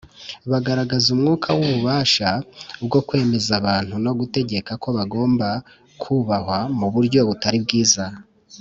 [0.51, 2.29] Bagaragaza umwuka w’ububasha
[2.85, 5.49] bwo kwemeza abantu no gutegeka ko bagomba
[6.01, 8.05] kubahwa mu buryo butari bwiza